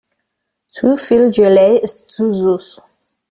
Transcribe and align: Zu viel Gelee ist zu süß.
Zu 0.71 0.95
viel 0.95 1.29
Gelee 1.29 1.77
ist 1.77 2.09
zu 2.09 2.33
süß. 2.33 2.81